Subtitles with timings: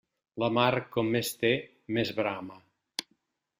[0.43, 1.53] La mar, com més té,
[1.99, 2.61] més brama.